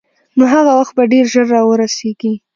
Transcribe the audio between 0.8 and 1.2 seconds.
به